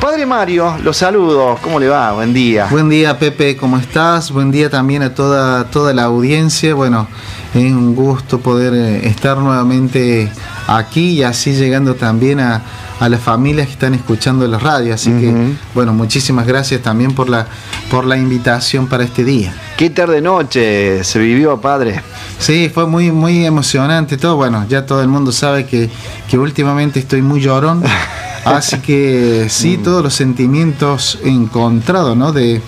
[0.00, 1.58] Padre Mario, los saludo.
[1.60, 2.12] ¿Cómo le va?
[2.12, 2.68] Buen día.
[2.70, 3.54] Buen día, Pepe.
[3.54, 4.30] ¿Cómo estás?
[4.30, 6.74] Buen día también a toda, toda la audiencia.
[6.74, 7.06] Bueno,
[7.52, 10.32] es un gusto poder eh, estar nuevamente
[10.68, 12.62] aquí y así llegando también a,
[12.98, 14.94] las familias que están escuchando la radio.
[14.94, 17.46] Así que, bueno, muchísimas gracias también por la,
[17.90, 19.54] por la invitación para este día.
[19.76, 22.02] ¿Qué tarde noche se vivió, padre?
[22.38, 24.36] Sí, fue muy, muy emocionante todo.
[24.36, 25.90] Bueno, ya todo el mundo sabe que,
[26.28, 27.82] que últimamente estoy muy llorón.
[28.44, 29.82] Así que sí, mm.
[29.82, 32.32] todos los sentimientos encontrados, ¿no?
[32.32, 32.60] De,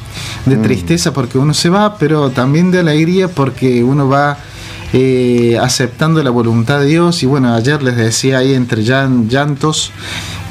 [0.47, 0.63] mm.
[0.63, 4.39] tristeza porque uno se va, pero también de alegría porque uno va
[4.93, 7.23] eh, aceptando la voluntad de Dios.
[7.23, 9.93] Y bueno, ayer les decía ahí entre llantos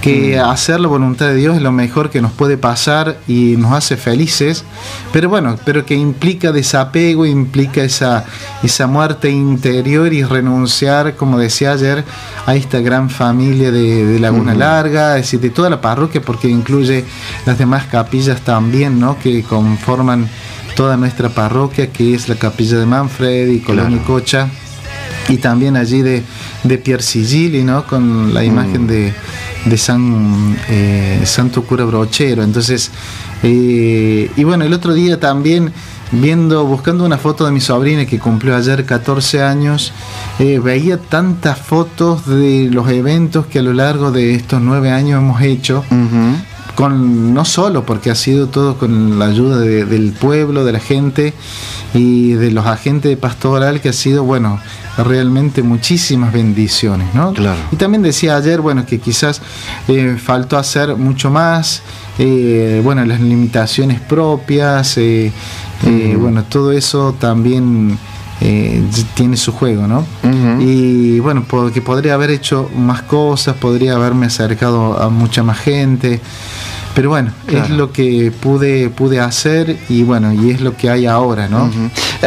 [0.02, 0.50] que mm.
[0.50, 3.98] hacer la voluntad de Dios es lo mejor que nos puede pasar y nos hace
[3.98, 4.66] felices,
[5.14, 8.26] pero bueno, pero que implica desapego, implica esa,
[8.64, 12.04] esa muerte interior y renunciar, como decía ayer,
[12.46, 17.06] a esta gran familia de, Laguna Larga, es decir, de toda la parroquia, porque incluye
[17.46, 19.18] las demás capillas también, ¿no?
[19.18, 20.28] Que conforman
[20.76, 24.48] toda nuestra parroquia, que es la capilla de Manfred y Colonia Cocha
[25.30, 26.24] y también allí de,
[26.64, 27.04] de Pierre
[27.64, 27.86] ¿no?
[27.86, 28.88] Con la imagen mm.
[28.88, 29.14] de,
[29.66, 32.44] de San eh, Santo Cura Brochero.
[32.44, 32.92] Entonces,
[33.44, 35.72] eh, y bueno, el otro día también
[36.12, 39.94] viendo, buscando una foto de mi sobrina que cumplió ayer 14 años,
[40.40, 45.20] eh, veía tantas fotos de los eventos que a lo largo de estos nueve años
[45.20, 45.84] hemos hecho.
[46.82, 51.36] Con, no solo porque ha sido todo con la ayuda del pueblo, de la gente
[51.94, 54.60] y de los agentes de pastoral que ha sido, bueno,
[54.98, 57.34] realmente muchísimas bendiciones, ¿no?
[57.34, 57.60] Claro.
[57.72, 59.44] Y también decía ayer, bueno, que quizás
[59.88, 61.84] eh, faltó hacer mucho más,
[62.18, 65.32] eh, bueno, las limitaciones propias, eh,
[66.18, 67.96] bueno, todo eso también
[69.14, 70.04] tiene su juego, ¿no?
[70.60, 76.20] Y bueno, porque podría haber hecho más cosas, podría haberme acercado a mucha más gente.
[76.94, 81.06] Pero bueno, es lo que pude, pude hacer y bueno, y es lo que hay
[81.06, 81.70] ahora, ¿no?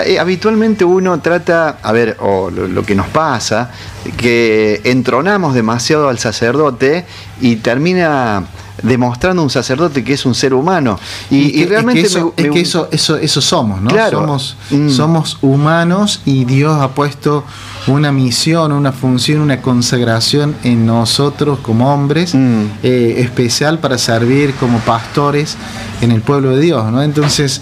[0.07, 3.71] Eh, habitualmente uno trata, a ver, o lo, que nos pasa,
[4.17, 7.05] que entronamos demasiado al sacerdote
[7.41, 8.45] y termina
[8.83, 10.99] demostrando un sacerdote que es un ser humano.
[11.31, 13.91] Y, realmente es que, eso, eso, eso, somos, ¿no?
[14.11, 14.89] Somos, mm.
[14.89, 17.45] somos humanos y Dios ha puesto
[17.87, 22.65] una misión, una función, una consagración en nosotros como hombres mm.
[22.83, 25.57] eh, especial para servir como pastores
[26.01, 27.03] en el pueblo de Dios, ¿no?
[27.03, 27.61] Entonces,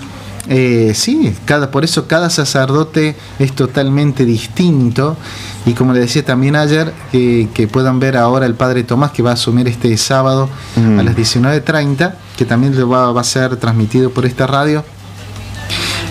[0.48, 5.16] eh, sí, cada, por eso cada sacerdote es totalmente distinto
[5.64, 9.30] y como le decía también ayer, que puedan ver ahora el Padre Tomás que va
[9.30, 10.98] a asumir este sábado mm.
[10.98, 14.84] a las 19.30, que también va, va a ser transmitido por esta radio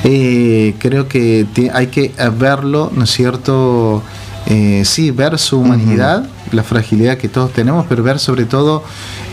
[0.03, 4.01] eh, creo que hay que verlo, ¿no es cierto?
[4.47, 8.83] Eh, sí, ver su humanidad, la fragilidad que todos tenemos, pero ver sobre todo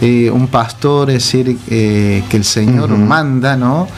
[0.03, 3.89] eh, un pastor, es decir, que el Señor manda, ¿no?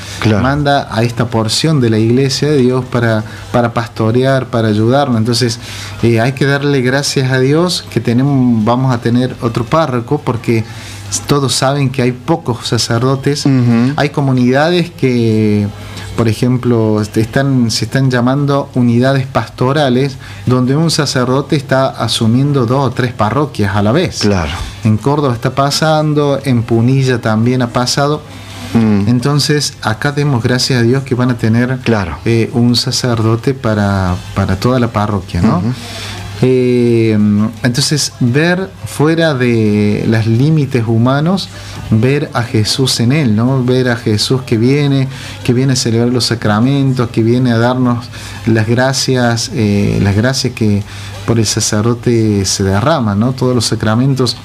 [0.41, 5.19] Manda a esta porción de la iglesia de Dios para, para pastorear, para ayudarnos.
[5.19, 5.59] Entonces,
[6.03, 10.65] hay que darle gracias a Dios que tenemos, vamos a tener otro párroco, porque
[11.27, 13.47] todos saben que hay pocos sacerdotes,
[13.97, 15.67] hay comunidades que
[16.17, 22.91] por ejemplo, están, se están llamando unidades pastorales, donde un sacerdote está asumiendo dos o
[22.91, 24.19] tres parroquias a la vez.
[24.19, 24.51] Claro.
[24.85, 28.21] En Córdoba está pasando, en Punilla también ha pasado.
[28.75, 29.09] Mm.
[29.09, 32.19] Entonces, acá demos gracias a Dios que van a tener claro.
[32.27, 35.63] Eh, un sacerdote para, para, toda la parroquia, ¿no?
[36.43, 37.19] Eh,
[37.63, 41.49] entonces, ver fuera de los límites humanos,
[41.91, 43.63] ver a Jesús en él, ¿no?
[43.63, 45.09] Ver a Jesús que viene,
[45.45, 48.07] que viene a celebrar los sacramentos, que viene a darnos
[48.47, 50.83] las gracias, eh, las gracias que
[51.27, 53.33] por el sacerdote se derraman, ¿no?
[53.33, 54.37] Todos los sacramentos.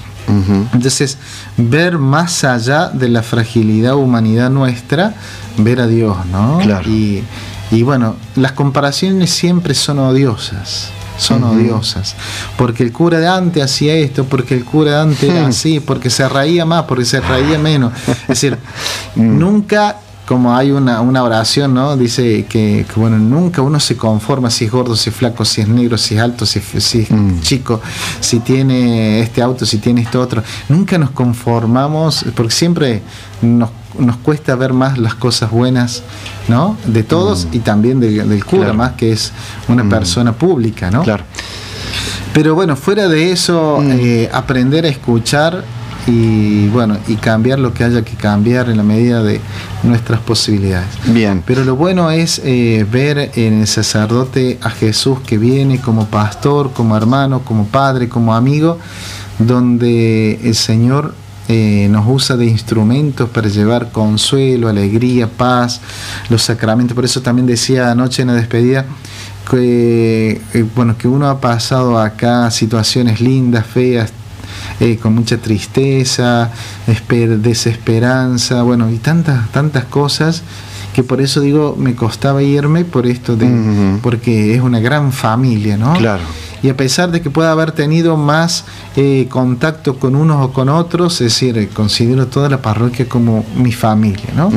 [0.74, 1.20] Entonces,
[1.56, 5.14] ver más allá de la fragilidad humanidad nuestra,
[5.58, 6.60] ver a Dios, ¿no?
[6.88, 7.24] Y,
[7.70, 12.16] y bueno, las comparaciones siempre son odiosas son odiosas.
[12.58, 15.50] Porque el cura de antes hacía esto, porque el cura de antes era hmm.
[15.50, 17.94] así, porque se reía más, porque se reía menos.
[18.08, 18.58] Es decir,
[19.16, 19.40] hmm.
[19.40, 21.96] nunca como hay una, una oración, ¿no?
[21.96, 25.68] Dice que, bueno, nunca uno se conforma si es gordo, si es flaco, si es
[25.68, 27.42] negro, si es alto, si, si es hmm.
[27.42, 27.80] chico,
[28.20, 30.44] si tiene este auto, si tiene esto otro.
[30.68, 33.04] Nunca nos conformamos, porque siempre
[33.42, 33.70] nos
[34.00, 36.04] nos cuesta ver más las cosas buenas,
[36.48, 36.78] ¿no?
[36.86, 37.56] De todos mm.
[37.56, 39.32] y también del cura, más que es
[39.68, 39.90] una mm.
[39.90, 41.04] persona pública, ¿no?
[41.04, 41.24] Claro.
[42.34, 43.92] Pero bueno, fuera de eso, mm.
[43.92, 45.64] eh, aprender a escuchar
[46.08, 49.42] y bueno, y cambiar lo que haya que cambiar en la medida de
[49.84, 50.88] nuestras posibilidades.
[51.08, 51.42] Bien.
[51.46, 56.72] Pero lo bueno es eh, ver en el sacerdote a Jesús que viene como pastor,
[56.74, 58.78] como hermano, como padre, como amigo,
[59.40, 61.16] donde el Señor
[61.48, 65.80] eh, nos usa de instrumentos para llevar consuelo, alegría, paz,
[66.30, 66.96] los sacramentos.
[66.96, 68.86] Por eso también decía anoche en la despedida
[69.50, 74.12] que, eh, bueno, que uno ha pasado acá situaciones lindas, feas,
[74.80, 76.50] eh, con mucha tristeza,
[77.42, 80.42] desesperanza, bueno, y tantas, tantas cosas
[80.96, 85.78] que por eso digo, me costaba irme por esto de, porque es una gran familia,
[85.78, 85.94] ¿no?
[85.94, 86.24] Claro
[86.66, 88.66] y a pesar de que pueda haber tenido más
[88.96, 93.72] eh, contacto con unos o con otros, es decir, considero toda la parroquia como mi
[93.72, 94.52] familia, ¿no?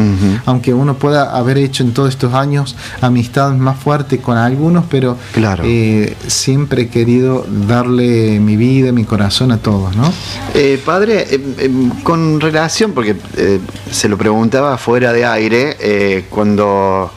[0.47, 5.19] Aunque uno pueda haber hecho en todos estos años amistades más fuertes con algunos, pero
[5.35, 5.65] claro.
[5.67, 10.11] Eh, siempre he querido darle mi vida, mi corazón a todos, ¿no?
[10.55, 11.27] Eh, padre,
[12.05, 13.17] con relación, porque
[13.91, 17.11] se lo preguntaba fuera de aire, cuando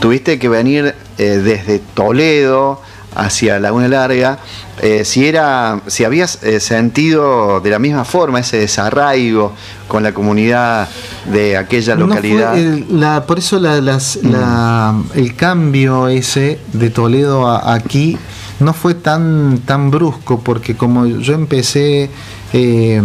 [0.00, 2.80] tuviste que venir desde Toledo,
[3.14, 4.38] hacia Laguna Larga,
[4.82, 9.52] eh, si era, si habías eh, sentido de la misma forma ese desarraigo
[9.88, 10.88] con la comunidad
[11.32, 12.54] de aquella localidad.
[13.26, 15.02] por eso mm.
[15.14, 18.18] el cambio ese de Toledo a aquí
[18.60, 22.10] no fue tan, tan brusco, porque como yo empecé
[22.52, 23.00] eh,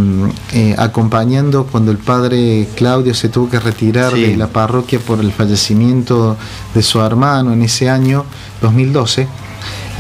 [0.78, 6.38] acompañando cuando el padre Claudio se tuvo que retirar de la parroquia por el fallecimiento
[6.76, 8.26] de su hermano en ese año
[8.62, 9.28] 2012,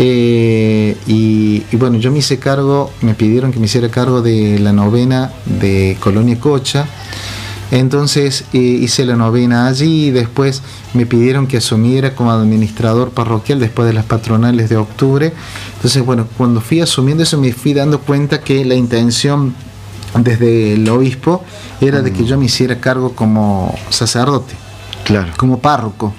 [0.01, 4.71] eh, y, bueno, yo me hice cargo, me pidieron que me hiciera cargo de la
[4.71, 6.87] novena de Colonia Cocha.
[7.71, 10.63] Entonces eh, hice la novena allí y después
[10.93, 15.33] me pidieron que asumiera como administrador parroquial después de las patronales de octubre.
[15.75, 19.53] Entonces, bueno, cuando fui asumiendo eso me fui dando cuenta que la intención
[20.17, 21.43] desde el obispo
[21.81, 22.25] era de que mm.
[22.25, 24.55] yo me hiciera cargo como sacerdote,
[25.03, 25.31] claro.
[25.37, 26.13] como párroco.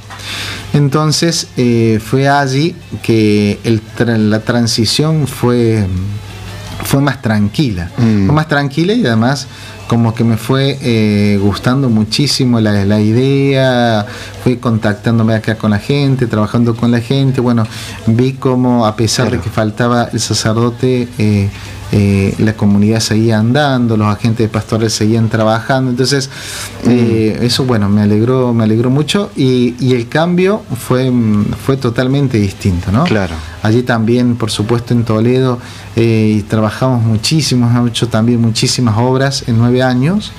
[0.72, 3.58] Entonces eh, fue allí que
[3.96, 5.86] la transición fue,
[6.84, 7.90] fue más tranquila.
[7.96, 8.26] Mm.
[8.26, 9.46] Fue más tranquila y además
[9.90, 14.06] como que me fue eh, gustando muchísimo la, idea,
[14.44, 17.66] fui contactándome acá con la gente, trabajando con la gente, bueno,
[18.06, 21.50] vi como a pesar de que faltaba el sacerdote, eh,
[21.92, 26.30] eh, la comunidad seguía andando, los agentes pastorales seguían trabajando, entonces
[26.86, 27.44] eh, mm.
[27.44, 31.12] eso bueno, me alegró, me alegró mucho y, el cambio fue,
[31.64, 33.04] fue totalmente distinto, ¿no?
[33.04, 33.34] Claro.
[33.62, 35.58] Allí también, por supuesto, en Toledo
[35.96, 40.32] eh, trabajamos muchísimo, hemos hecho también muchísimas obras en nueve años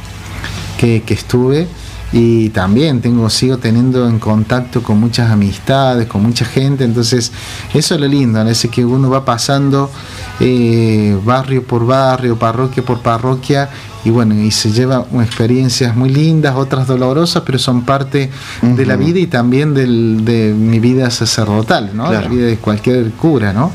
[0.80, 1.68] que, que estuve
[2.13, 6.84] y también tengo sigo teniendo en contacto con muchas amistades con mucha gente.
[6.84, 7.31] Entonces
[7.74, 8.52] eso es lo lindo ¿no?
[8.72, 9.90] que uno va pasando
[10.40, 13.69] eh, barrio por barrio parroquia por parroquia
[14.04, 18.31] y bueno y se lleva experiencias muy lindas otras dolorosas pero son parte
[18.62, 23.12] de la vida y también del, de mi vida sacerdotal no la vida de cualquier
[23.12, 23.72] cura no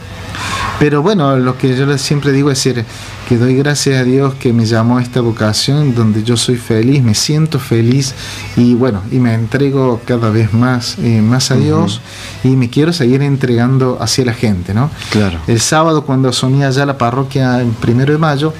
[0.79, 2.85] pero bueno lo que yo siempre digo es decir
[3.29, 7.03] que doy gracias a Dios que me llamó a esta vocación donde yo soy feliz,
[7.03, 8.15] me siento feliz
[8.57, 12.01] y bueno, y me entrego cada vez más, eh, más a Dios
[12.45, 14.91] y me quiero seguir entregando hacia la gente, ¿no?
[15.11, 15.41] Claro.
[15.47, 18.53] El sábado cuando asumía ya la parroquia en primero de mayo,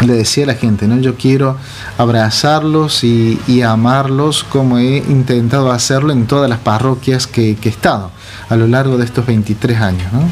[0.00, 0.98] le decía a la gente, ¿no?
[0.98, 1.56] Yo quiero
[1.98, 8.10] abrazarlos y, amarlos como he intentado hacerlo en todas las parroquias que, que he estado
[8.48, 10.12] a lo largo de estos 23 años.
[10.12, 10.28] ¿no?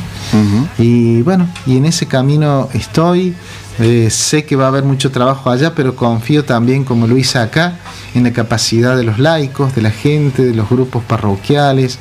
[0.78, 3.34] Y bueno, y en ese camino estoy.
[3.78, 7.38] Eh, sé que va a haber mucho trabajo allá, pero confío también, como lo hice
[7.38, 7.78] acá,
[8.14, 11.98] en la capacidad de los laicos, de la gente, de los grupos parroquiales,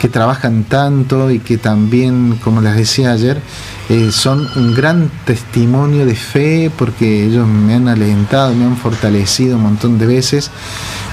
[0.00, 3.40] que trabajan tanto y que también, como les decía ayer,
[3.88, 9.56] eh, son un gran testimonio de fe, porque ellos me han alentado, me han fortalecido
[9.56, 10.50] un montón de veces,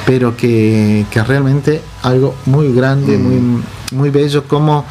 [0.09, 3.21] pero que, que realmente algo muy grande, mm.
[3.21, 4.85] muy muy bello como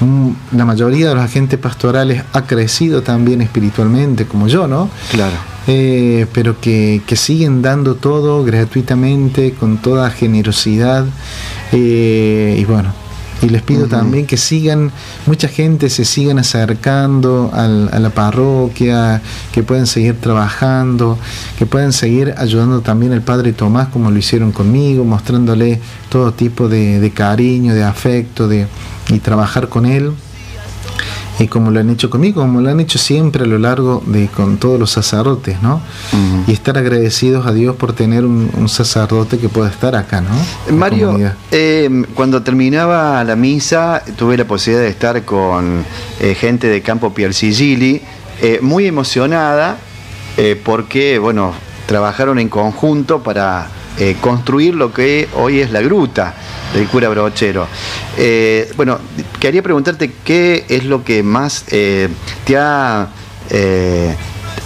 [0.00, 4.88] mm, la mayoría de los agentes pastorales ha crecido también espiritualmente, como yo, ¿no?
[5.10, 5.36] Claro.
[5.66, 11.04] Eh, pero que, siguen dando todo gratuitamente, con toda generosidad.
[11.70, 12.94] Eh, y bueno,
[13.42, 14.92] y les pido también que sigan,
[15.26, 19.20] mucha gente se sigan acercando a la parroquia,
[19.52, 21.18] que puedan seguir trabajando,
[21.58, 26.68] que puedan seguir ayudando también al Padre Tomás como lo hicieron conmigo, mostrándole todo tipo
[26.68, 28.66] de, cariño, de afecto, de,
[29.08, 30.12] y trabajar con él
[31.42, 34.28] y como lo han hecho conmigo, como lo han hecho siempre a lo largo de
[34.28, 35.80] con todos los sacerdotes, ¿no?
[36.46, 40.74] Y estar agradecidos a Dios por tener un, sacerdote que pueda estar acá, ¿no?
[40.74, 41.18] Mario,
[41.50, 45.84] eh, cuando terminaba la misa, tuve la posibilidad de estar con
[46.20, 48.00] eh, gente de Campo Piercigili,
[48.40, 49.76] eh, muy emocionada,
[50.64, 51.52] porque, bueno,
[51.86, 53.68] trabajaron en conjunto para
[54.20, 56.34] construir lo que hoy es la gruta
[56.72, 57.66] del cura Brochero.
[58.16, 58.98] Eh, bueno,
[59.38, 62.08] quería preguntarte qué es lo que más eh,
[62.44, 63.08] te ha...
[63.50, 64.14] Eh,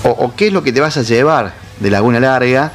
[0.04, 2.72] o, qué es lo que te vas a llevar de Laguna Larga.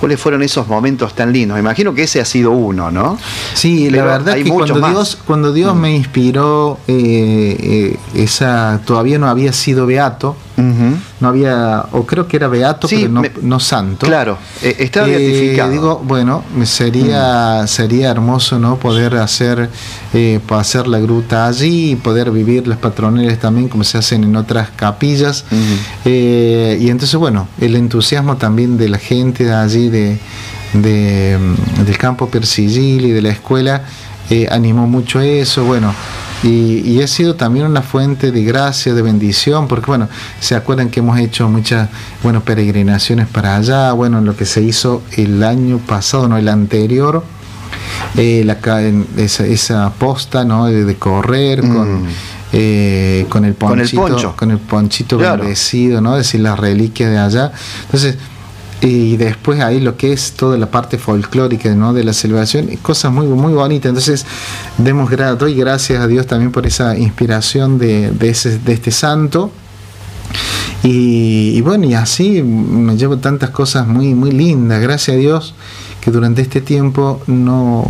[0.00, 1.54] ¿Cuáles fueron esos momentos tan lindos?
[1.54, 3.18] Me imagino que ese ha sido uno, ¿no?
[3.54, 9.28] Sí, la verdad que cuando Dios, cuando Dios me inspiró, eh, eh, esa todavía no
[9.28, 14.06] había sido beato, no había, o creo que era beato, pero no, santo.
[14.06, 15.70] Claro, eh, estaba beatificado.
[15.70, 19.70] Digo, bueno, sería, sería hermoso no poder hacer,
[20.50, 24.70] hacer la gruta allí y poder vivir las patroneles también como se hacen en otras
[24.76, 25.44] capillas.
[26.04, 30.18] y entonces, bueno, el entusiasmo también de la gente de allí, de,
[30.74, 33.82] mm, del campo Persigil y de la escuela,
[34.50, 35.64] animó mucho eso.
[35.64, 35.94] Bueno,
[36.42, 40.08] y, ha sido también una fuente de gracia, de bendición, porque bueno,
[40.40, 41.88] se acuerdan que hemos hecho muchas
[42.22, 47.22] bueno, peregrinaciones para allá, bueno, lo que se hizo el año pasado, no el anterior,
[48.16, 48.58] eh, la,
[49.16, 50.66] esa, esa posta ¿no?
[50.66, 52.04] de, correr con...
[52.04, 52.08] Mm.
[52.54, 56.18] Eh, con el ponchito, con el, ponchito bendecido, ¿no?
[56.18, 57.50] Es decir, la reliquia de allá.
[57.86, 58.18] Entonces,
[58.82, 61.94] y después ahí lo que es toda la parte folclórica ¿no?
[61.94, 63.88] de la celebración, cosas muy, muy bonitas.
[63.88, 64.26] Entonces,
[64.76, 65.08] demos
[65.38, 69.52] doy gracias a Dios también por esa inspiración de, de, ese, de este santo.
[70.82, 75.54] Y, y, bueno, y así me llevo tantas cosas muy, muy lindas, gracias a Dios
[76.02, 77.86] que durante este tiempo no,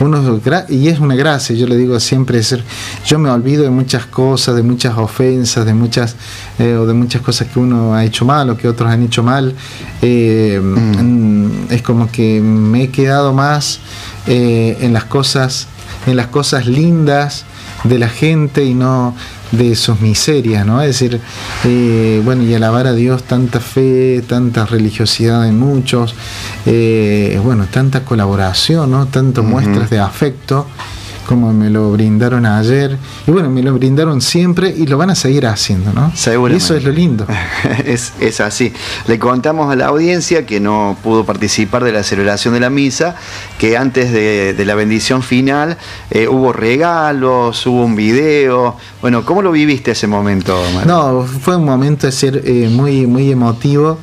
[0.00, 0.40] uno
[0.70, 2.40] y es una gracia yo le digo siempre
[3.04, 6.16] yo me olvido de muchas cosas de muchas ofensas de muchas
[6.58, 9.22] eh, o de muchas cosas que uno ha hecho mal o que otros han hecho
[9.22, 9.54] mal
[10.00, 11.70] eh, mm.
[11.70, 13.80] es como que me he quedado más
[14.26, 15.66] eh, en las cosas
[16.06, 17.44] en las cosas lindas
[17.84, 19.14] de la gente y no
[19.52, 20.80] de sus miserias, ¿no?
[20.82, 21.20] Es decir,
[21.64, 26.14] eh, bueno, y alabar a Dios tanta fe, tanta religiosidad en muchos,
[26.66, 29.06] eh, bueno, tanta colaboración, ¿no?
[29.06, 30.66] Tanto muestras de afecto
[31.26, 32.96] como me lo brindaron ayer.
[33.26, 36.12] Y bueno, me lo brindaron siempre y lo van a seguir haciendo, ¿no?
[36.14, 36.54] Seguro.
[36.54, 37.26] Eso es lo lindo.
[37.84, 38.72] es, es, así.
[39.06, 43.16] Le contamos a la audiencia que no pudo participar de la celebración de la misa,
[43.58, 45.76] que antes de, la bendición final
[46.10, 48.76] eh, hubo regalos, hubo un video.
[49.00, 53.30] Bueno, ¿cómo lo viviste ese momento, No, fue un momento de ser eh, muy, muy
[53.30, 53.98] emotivo.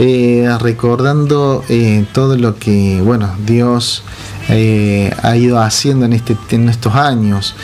[0.00, 1.64] Eh, recordando
[2.12, 4.04] todo lo que, bueno, Dios
[4.48, 7.54] eh, ha ido haciendo en, este, en estos años.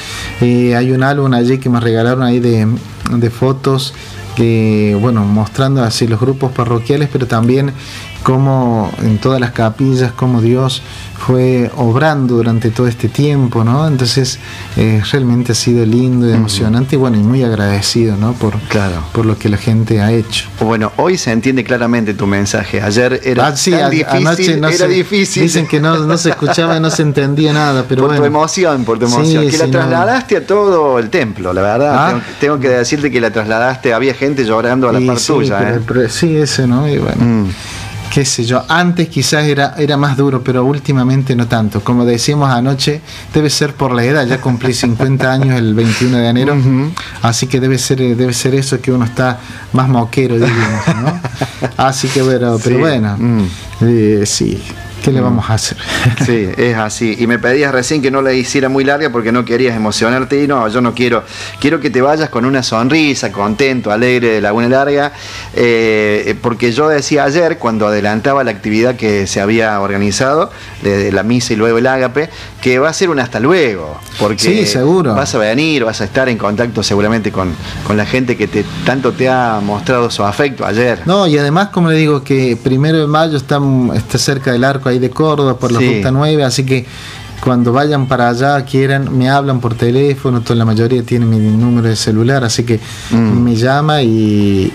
[0.40, 2.66] Eh, hay un álbum allí que me regalaron ahí de,
[3.10, 3.94] de fotos
[4.34, 7.72] que, bueno, mostrando así los grupos parroquiales, pero también
[8.24, 10.82] como en todas las capillas, como Dios
[11.14, 13.86] fue obrando durante todo este tiempo, ¿no?
[13.86, 14.38] Entonces
[14.76, 18.32] eh, realmente ha sido lindo y emocionante y bueno, y muy agradecido, ¿no?
[18.32, 19.04] Por, claro.
[19.12, 20.46] por lo que la gente ha hecho.
[20.58, 22.80] Bueno, hoy se entiende claramente tu mensaje.
[22.80, 23.50] Ayer era ah,
[23.90, 25.42] difícil, no era difícil.
[25.42, 28.98] Dicen que no, se escuchaba y no se entendía nada, pero por tu emoción, por
[28.98, 29.48] tu emoción.
[29.50, 31.94] que la trasladaste a todo el templo, la verdad.
[31.94, 32.20] Ah.
[32.40, 35.74] Tengo, que decirte que la trasladaste, había gente llorando a la par tuya.
[35.74, 36.08] ¿eh?
[36.08, 36.88] sí, ese, ¿no?
[36.88, 37.22] Y bueno.
[37.22, 37.48] Mm
[38.14, 41.82] qué sé yo, antes quizás era, era más duro, pero últimamente no tanto.
[41.82, 43.00] Como decíamos anoche,
[43.32, 46.56] debe ser por la edad, ya cumplí 50 años el 21 de enero,
[47.22, 49.40] así que debe ser, debe ser eso que uno está
[49.72, 51.20] más moquero, digamos, ¿no?
[51.76, 53.42] Así que bueno, pero bueno, mm.
[53.80, 54.62] eh, sí,
[55.04, 55.76] ¿Qué le vamos a hacer?
[56.24, 57.16] Sí, es así.
[57.18, 60.46] Y me pedías recién que no la hiciera muy larga porque no querías emocionarte y
[60.46, 61.24] no, yo no quiero.
[61.60, 65.12] Quiero que te vayas con una sonrisa, contento, alegre de Laguna Larga,
[65.54, 70.50] eh, porque yo decía ayer, cuando adelantaba la actividad que se había organizado,
[70.82, 72.30] de, la misa y luego el ágape,
[72.62, 74.00] que va a ser un hasta luego.
[74.18, 75.14] Porque sí, seguro.
[75.14, 77.52] vas a venir, vas a estar en contacto seguramente con,
[77.86, 81.00] con la gente que te, tanto te ha mostrado su afecto ayer.
[81.04, 83.60] No, y además, como le digo, que primero de mayo está,
[83.94, 86.84] está cerca del arco de Córdoba, por la Ruta 9, así que
[87.44, 91.88] cuando vayan para allá, quieran, me hablan por teléfono, toda la mayoría tiene mi número
[91.88, 93.16] de celular, así que mm.
[93.16, 94.72] me llama y,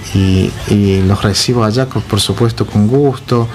[1.07, 3.47] los recibo allá, por supuesto, con gusto.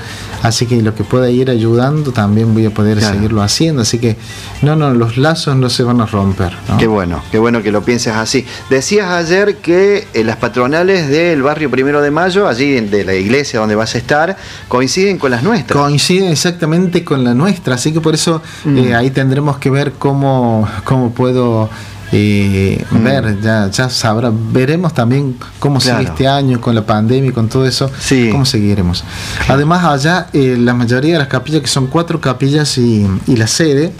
[0.44, 3.80] Así que lo que pueda ir ayudando también voy a poder seguirlo haciendo.
[3.80, 4.18] Así que
[4.60, 6.52] no, no, los lazos no se van a romper.
[6.78, 8.44] Qué bueno, qué bueno que lo pienses así.
[8.68, 13.58] Decías ayer que eh, las patronales del barrio Primero de Mayo, allí de la iglesia
[13.58, 14.36] donde vas a estar,
[14.68, 15.80] coinciden con las nuestras.
[15.80, 18.76] Coinciden exactamente con la nuestra, así que por eso mm.
[18.76, 21.68] eh, ahí tendremos que ver cómo, cómo puedo
[22.10, 23.04] eh, mm.
[23.04, 27.48] ver, ya, ya sabrá, veremos también cómo sigue este año con la pandemia y con
[27.48, 27.90] todo eso,
[28.30, 29.04] cómo seguiremos.
[29.48, 33.46] Además, allá eh, la mayoría de las capillas, que son cuatro capillas y, y la
[33.46, 33.92] sede,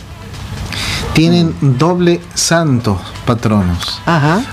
[1.12, 4.00] tienen doble santos patronos.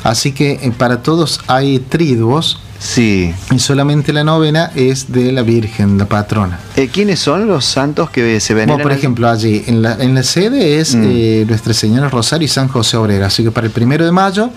[0.03, 3.33] Así que eh, para todos hay triduos Sí.
[3.51, 6.59] Y solamente la novena es de la Virgen, la patrona.
[6.75, 8.69] Eh, ¿Quiénes son los santos que se ven?
[8.69, 11.03] por ejemplo, allí en la, en la sede es mm.
[11.05, 13.27] eh, Nuestra Señora Rosario y San José Obrera.
[13.27, 14.49] Así que para el primero de mayo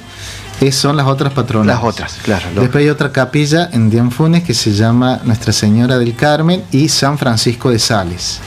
[0.73, 1.67] son las otras patronas.
[1.67, 2.47] Las otras, claro.
[2.55, 7.19] Después hay otra capilla en Dianfunes que se llama Nuestra Señora del Carmen y San
[7.19, 8.41] Francisco de Sales.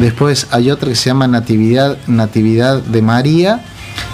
[0.00, 3.64] Después hay otra que se llama Natividad, Natividad de María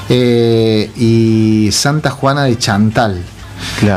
[0.09, 3.23] eh, y Santa Juana de Chantal.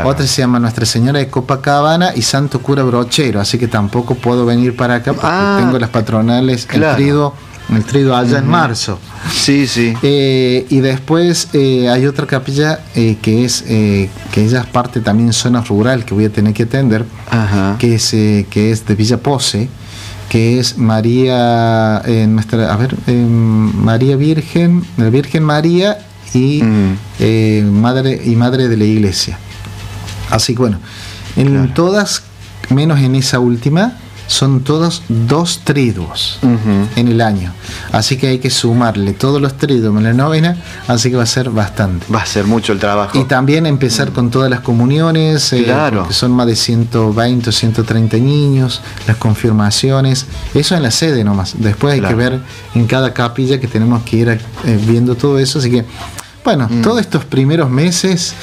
[0.03, 4.45] Otra se llama Nuestra Señora de Copacabana y Santo Cura Brochero, así que tampoco puedo
[4.45, 7.33] venir para acá porque ah, tengo las patronales, el trido,
[7.69, 8.99] el trido allá en marzo.
[9.31, 9.93] Sí, sí.
[10.01, 15.33] Eh, y después eh, hay otra capilla eh, que es que ella es parte también
[15.33, 17.05] zona rural que voy a tener que atender,
[17.79, 19.69] que es que es de Villa Pose,
[20.29, 25.97] que es María nuestra, a ver, María Virgen, la Virgen María
[26.33, 27.65] y mm.
[27.69, 29.37] madre y madre de la Iglesia.
[30.29, 30.79] Así que bueno,
[31.35, 32.23] en todas
[32.69, 36.39] menos en esa última son todos dos triduos
[36.95, 37.51] en el año.
[37.91, 41.27] Así que hay que sumarle todos los triduos en la novena, así que va a
[41.27, 42.05] ser bastante.
[42.13, 43.19] Va a ser mucho el trabajo.
[43.19, 45.65] Y también empezar con todas las comuniones, eh,
[46.07, 51.55] que son más de 120 o 130 niños, las confirmaciones, eso en la sede nomás.
[51.57, 52.39] Después hay que ver
[52.73, 54.39] en cada capilla que tenemos que ir eh,
[54.87, 55.59] viendo todo eso.
[55.59, 55.85] Así que,
[56.43, 56.81] bueno, mm.
[56.81, 58.33] todos estos primeros meses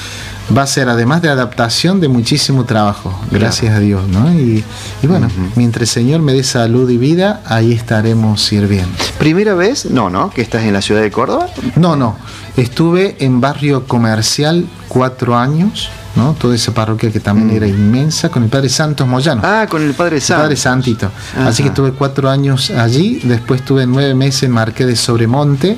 [0.55, 4.31] va a ser, además de adaptación, de muchísimo trabajo, gracias a Dios, ¿no?
[4.33, 4.63] Y,
[5.03, 8.91] bueno, mientras el Señor me dé salud y vida, ahí estaremos sirviendo.
[9.19, 9.85] ¿Primera vez?
[9.85, 10.29] No, ¿no?
[10.29, 11.47] ¿Que estás en la ciudad de Córdoba?
[11.75, 12.15] No, no.
[12.57, 16.33] Estuve en barrio comercial cuatro años, ¿no?
[16.33, 17.55] Toda esa parroquia que también mm.
[17.55, 19.41] era inmensa, con el Padre Santos Moyano.
[19.43, 20.43] Ah, con el Padre Santos.
[20.43, 21.11] Padre Santito.
[21.37, 25.77] Así que estuve cuatro años allí, después estuve nueve meses en Marqués de Sobremonte,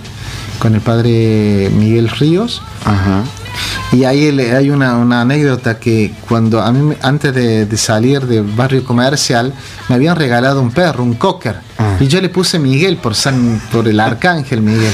[0.60, 2.62] con el Padre Miguel Ríos.
[2.86, 3.24] Ajá.
[3.92, 9.54] Y ahí hay una, anécdota que cuando a mí antes de, salir del barrio comercial
[9.88, 11.58] me habían regalado un perro, un cocker.
[11.78, 11.98] Ah.
[12.00, 14.94] Y yo le puse Miguel por San, por el arcángel Miguel.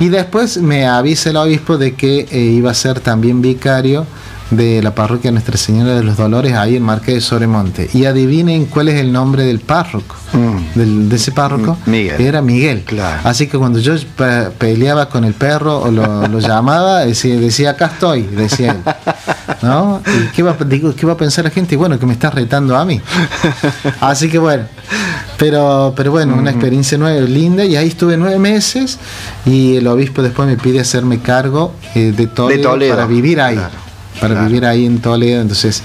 [0.00, 4.06] Y después me avisa el obispo de que eh, iba a ser también vicario
[4.56, 7.90] de la parroquia Nuestra Señora de los Dolores, ahí en Marqués de Sobremonte.
[7.92, 10.78] Y adivinen cuál es el nombre del párroco, mm.
[11.08, 11.76] de ese párroco.
[11.86, 12.20] Mm, Miguel.
[12.20, 12.84] Era Miguel.
[13.24, 13.94] Así que cuando yo
[14.58, 18.94] peleaba con el perro o lo, llamaba, decía, decía, acá estoy, decía él.
[19.62, 20.00] ¿No?
[20.06, 21.76] ¿Y qué va, digo, qué va a pensar la gente?
[21.76, 23.00] Bueno, que me estás retando a mí.
[24.00, 24.64] Así que bueno.
[25.38, 28.98] Pero, pero bueno, una experiencia nueva, linda, y ahí estuve nueve meses
[29.44, 33.58] y el obispo después me pide hacerme cargo eh, de, Toledo para vivir ahí
[34.28, 35.42] para vivir ahí en Toledo.
[35.42, 35.82] Entonces,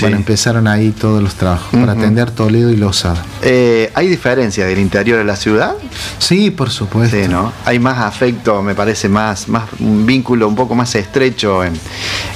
[0.00, 3.22] bueno, empezaron ahí todos los trabajos para atender Toledo y Lozada.
[3.42, 5.74] Eh, ¿Hay diferencia del interior de la ciudad?
[6.18, 7.16] Sí, por supuesto.
[7.16, 7.52] Sí, ¿no?
[7.64, 11.74] Hay más afecto, me parece, más, más un vínculo un poco más estrecho en,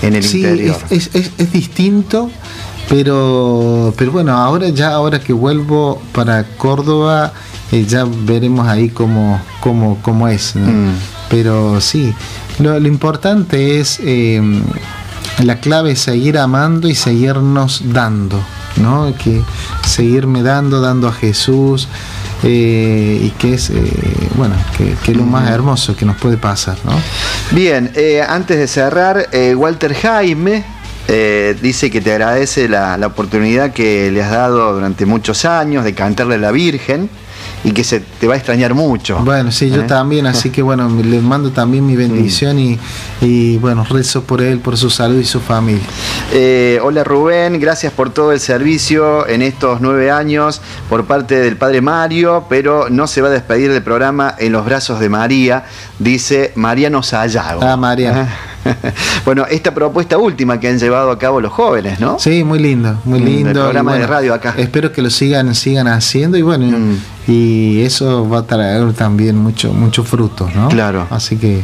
[0.03, 0.77] el interior.
[0.91, 2.31] Es, es, es, distinto.
[2.89, 7.35] Pero, pero bueno, ahora ya ahora que vuelvo para Córdoba,
[7.71, 10.57] eh, ya veremos ahí cómo, cómo, cómo es.
[10.57, 10.93] Mm.
[11.29, 12.15] Pero sí,
[12.59, 14.41] lo, importante es eh,
[15.45, 18.43] la clave es seguir amando y seguirnos dando,
[18.77, 19.13] ¿no?
[19.17, 19.43] Que
[19.87, 21.89] seguirme dando, dando a Jesús,
[22.43, 23.93] eh, y que es, eh,
[24.37, 26.93] bueno, que, es lo más hermoso que nos puede pasar, ¿no?
[27.51, 30.65] Bien, eh, antes de cerrar, Walter Jaime
[31.63, 35.95] dice que te agradece la, la oportunidad que le has dado durante muchos años de
[35.95, 37.09] cantarle a la Virgen
[37.65, 39.19] y que se te va a extrañar mucho.
[39.25, 39.87] Bueno, sí, yo ¿Eh?
[39.87, 42.79] también, así que bueno, le mando también mi bendición y,
[43.21, 45.83] y, bueno, rezo por él, por su salud y su familia.
[46.33, 51.57] Eh, hola Rubén, gracias por todo el servicio en estos nueve años por parte del
[51.57, 55.65] Padre Mario, pero no se va a despedir del programa en los brazos de María,
[55.99, 57.63] dice Mariano Sayago.
[57.63, 58.29] Ah, María.
[59.25, 62.19] bueno, esta propuesta última que han llevado a cabo los jóvenes, ¿no?
[62.19, 63.51] Sí, muy lindo, muy lindo.
[63.51, 64.55] El programa de radio acá.
[64.57, 66.99] Espero que lo sigan, sigan haciendo y bueno, mm.
[67.29, 70.69] Y eso va a traer también mucho, mucho frutos, ¿no?
[70.69, 71.07] Claro.
[71.11, 71.63] Así que,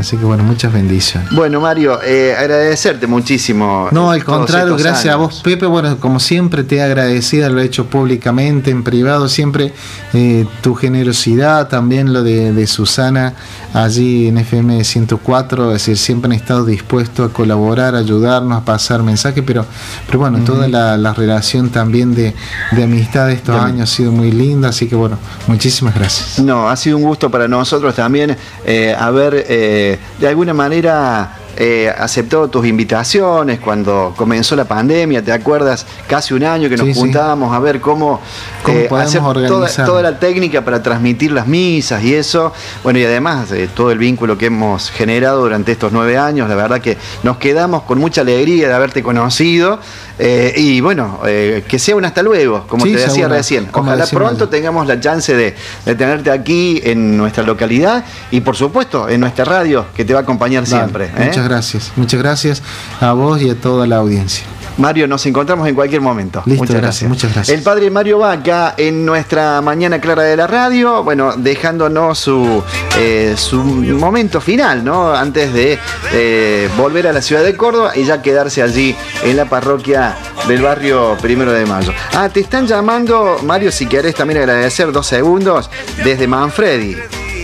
[0.00, 1.28] así que bueno, muchas bendiciones.
[1.30, 3.88] Bueno, Mario, eh, agradecerte muchísimo.
[3.92, 5.66] No, al contrario, gracias a vos, Pepe.
[5.66, 9.74] Bueno, como siempre te he agradecido, lo he hecho públicamente, en privado, siempre
[10.14, 13.34] eh, tu generosidad, también lo de, de Susana
[13.74, 18.64] allí en FM 104, es decir, siempre han estado dispuestos a colaborar, a ayudarnos, a
[18.64, 19.66] pasar mensajes, pero,
[20.06, 22.34] pero bueno, toda la, relación también de,
[22.82, 26.38] amistad de estos años ha sido muy linda, así que bueno, muchísimas gracias.
[26.38, 31.92] No, ha sido un gusto para nosotros también eh, haber eh, de alguna manera eh,
[31.96, 35.86] aceptó tus invitaciones cuando comenzó la pandemia, ¿te acuerdas?
[36.08, 38.20] Casi un año que nos juntábamos a ver cómo,
[38.68, 42.52] eh, hacer toda, la técnica para transmitir las misas y eso.
[42.82, 46.54] Bueno, y además de todo el vínculo que hemos generado durante estos nueve años, la
[46.54, 49.78] verdad que nos quedamos con mucha alegría de haberte conocido.
[50.16, 53.68] Eh, y bueno, eh, que sea un hasta luego, como te decía recién.
[53.72, 59.20] Ojalá pronto tengamos la chance de, tenerte aquí en nuestra localidad y por supuesto en
[59.20, 61.10] nuestra radio que te va a acompañar siempre.
[61.16, 61.92] muchas gracias.
[61.96, 62.62] Muchas gracias
[63.00, 64.44] a vos y a toda la audiencia.
[64.76, 66.42] Mario, nos encontramos en cualquier momento.
[66.46, 67.56] muchas gracias, muchas gracias.
[67.56, 72.62] El padre Mario Vaca en nuestra mañana clara de la radio, bueno, dejándonos su,
[72.98, 75.14] eh, su momento final, ¿no?
[75.14, 75.78] Antes de
[76.12, 80.16] eh, volver a la ciudad de Córdoba y ya quedarse allí en la parroquia
[80.48, 81.92] del barrio Primero de Mayo.
[82.14, 85.70] Ah, te están llamando, Mario, si querés también agradecer dos segundos,
[86.02, 86.96] desde Manfredi.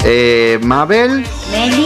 [0.05, 1.27] Eh, Mabel,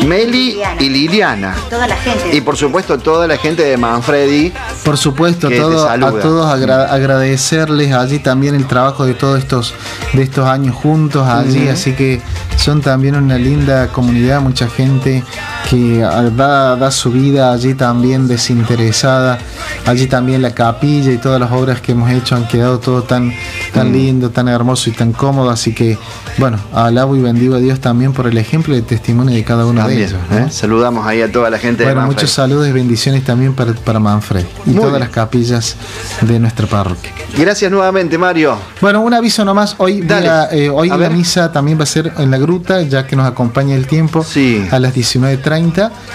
[0.07, 1.55] Meli, y Liliana.
[1.68, 2.37] Toda la gente.
[2.37, 4.53] Y por supuesto toda la gente de Manfredi.
[4.85, 9.74] Por supuesto, todo, a todos agradecerles allí también el trabajo de todos estos,
[10.12, 12.20] de estos años juntos allí, así que
[12.57, 15.24] son también una linda comunidad, mucha gente
[15.68, 19.38] que da, da su vida allí también desinteresada,
[19.87, 23.33] allí también la capilla y todas las obras que hemos hecho han quedado todo tan,
[23.72, 23.92] tan mm.
[23.92, 25.98] lindo, tan hermoso y tan cómodo, así que
[26.38, 29.66] bueno, alabo y bendigo a Dios también por el ejemplo y el testimonio de cada
[29.66, 30.20] uno de ellos.
[30.33, 30.46] ¿eh?
[30.50, 34.44] Saludamos ahí a toda la gente bueno, muchos saludos y bendiciones también para, para Manfred
[34.66, 35.77] y todas las capillas
[36.20, 37.11] de nuestra parroquia.
[37.37, 38.57] Gracias nuevamente, Mario.
[38.81, 40.07] Bueno, un aviso nomás, hoy,
[40.53, 43.74] eh, hoy la misa también va a ser en la gruta, ya que nos acompaña
[43.74, 44.66] el tiempo, sí.
[44.70, 45.53] a las 19.30.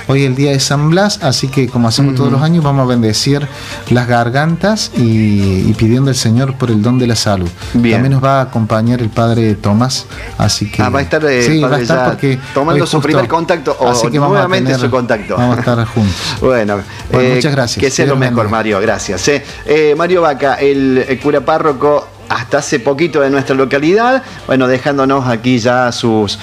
[0.08, 2.88] Hoy el día de San Blas, así que como hacemos todos los años, vamos a
[2.88, 3.48] bendecir
[3.90, 7.50] las gargantas y, pidiendo al Señor por el don de la salud.
[7.74, 10.06] También nos va a acompañar el Padre Tomás
[10.38, 10.82] Así que.
[10.82, 14.10] Ah, va a estar, eh, va a estar porque tomando su primer contacto o así
[14.10, 15.38] que nuevamente su contacto.
[15.38, 16.16] Vamos a estar juntos.
[16.42, 16.80] bueno,
[17.12, 17.82] eh, muchas gracias.
[17.82, 18.80] Que sea lo mejor, Mario.
[18.82, 19.28] Gracias.
[19.28, 19.96] Eh.
[19.98, 25.92] Mario Vaca, el, cura párroco hasta hace poquito de nuestra localidad, bueno, dejándonos aquí ya
[25.92, 26.38] sus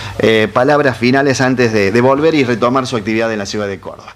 [0.52, 4.15] palabras finales antes de volver y retomar su actividad en la ciudad de Córdoba.